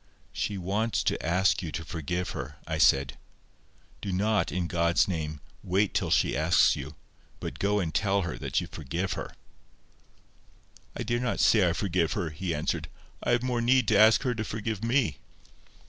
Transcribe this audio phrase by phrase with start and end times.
[0.33, 3.19] "She wants to ask you to forgive her," I said.
[4.01, 6.95] "Do not, in God's name, wait till she asks you,
[7.39, 9.35] but go and tell her that you forgive her."
[10.97, 12.87] "I dare not say I forgive her," he answered.
[13.21, 15.19] "I have more need to ask her to forgive me."